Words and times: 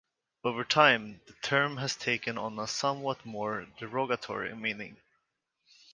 Over 0.43 0.63
time, 0.63 1.21
the 1.27 1.33
term 1.43 1.77
has 1.77 1.95
taken 1.95 2.35
on 2.35 2.57
a 2.57 2.65
somewhat 2.65 3.23
more 3.23 3.67
derogatory 3.77 4.55
meaning. 4.55 4.97